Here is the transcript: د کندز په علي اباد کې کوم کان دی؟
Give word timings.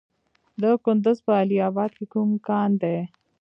د 0.61 0.63
کندز 0.85 1.17
په 1.25 1.31
علي 1.41 1.57
اباد 1.69 1.91
کې 1.97 2.05
کوم 2.13 2.29
کان 2.47 2.69
دی؟ 2.81 2.97